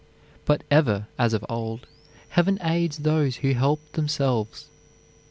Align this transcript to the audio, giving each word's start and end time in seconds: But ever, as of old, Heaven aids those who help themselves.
But 0.45 0.63
ever, 0.71 1.05
as 1.19 1.35
of 1.35 1.45
old, 1.47 1.85
Heaven 2.29 2.57
aids 2.63 2.97
those 2.97 3.35
who 3.35 3.53
help 3.53 3.91
themselves. 3.91 4.65